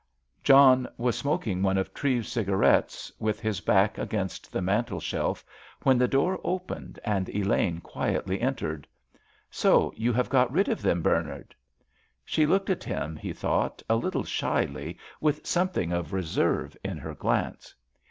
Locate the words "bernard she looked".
11.03-12.71